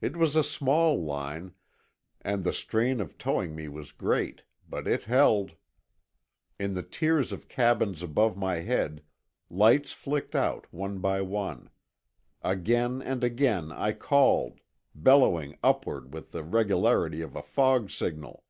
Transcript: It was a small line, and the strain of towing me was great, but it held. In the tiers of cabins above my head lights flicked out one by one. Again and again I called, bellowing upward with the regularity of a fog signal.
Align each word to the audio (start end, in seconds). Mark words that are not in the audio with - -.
It 0.00 0.16
was 0.16 0.36
a 0.36 0.44
small 0.44 1.02
line, 1.04 1.54
and 2.20 2.44
the 2.44 2.52
strain 2.52 3.00
of 3.00 3.18
towing 3.18 3.56
me 3.56 3.66
was 3.66 3.90
great, 3.90 4.42
but 4.68 4.86
it 4.86 5.02
held. 5.02 5.56
In 6.60 6.74
the 6.74 6.84
tiers 6.84 7.32
of 7.32 7.48
cabins 7.48 8.04
above 8.04 8.36
my 8.36 8.60
head 8.60 9.02
lights 9.50 9.90
flicked 9.90 10.36
out 10.36 10.72
one 10.72 11.00
by 11.00 11.22
one. 11.22 11.70
Again 12.42 13.02
and 13.04 13.24
again 13.24 13.72
I 13.72 13.94
called, 13.94 14.60
bellowing 14.94 15.58
upward 15.60 16.14
with 16.14 16.30
the 16.30 16.44
regularity 16.44 17.20
of 17.20 17.34
a 17.34 17.42
fog 17.42 17.90
signal. 17.90 18.44